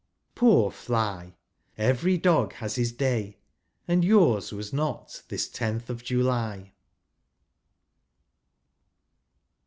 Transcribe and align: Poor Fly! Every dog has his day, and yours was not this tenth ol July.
Poor 0.33 0.71
Fly! 0.71 1.35
Every 1.77 2.17
dog 2.17 2.53
has 2.53 2.73
his 2.73 2.91
day, 2.91 3.37
and 3.87 4.03
yours 4.03 4.51
was 4.51 4.73
not 4.73 5.21
this 5.27 5.47
tenth 5.47 5.91
ol 5.91 5.97
July. 5.97 6.73